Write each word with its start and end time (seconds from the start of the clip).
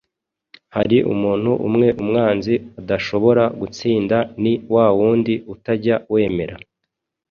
Hari 0.75 0.97
umuntu 1.13 1.51
umwe 1.67 1.87
umwanzi 2.01 2.53
adashobora 2.79 3.43
gutsinda 3.59 4.17
ni 4.41 4.53
wa 4.73 4.85
wundi 4.97 5.33
utajya 5.53 5.95
wemera 6.13 6.55